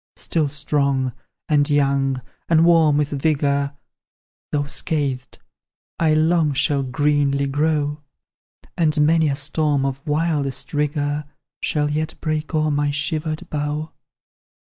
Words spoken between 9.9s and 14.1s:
wildest rigour Shall yet break o'er my shivered bough.